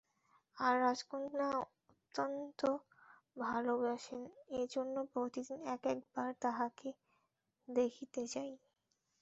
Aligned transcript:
আর 0.57 0.73
রাজকন্যা 0.81 1.47
অত্যন্ত 1.63 2.59
ভালবাসেন 3.37 4.21
এজন্য 4.59 4.95
প্রতিদিন 5.13 5.59
এক 5.75 5.83
এক 5.85 5.99
বার 6.13 6.31
তাঁহাকে 6.41 6.89
দেখিতে 7.67 8.21
যাই। 8.27 8.51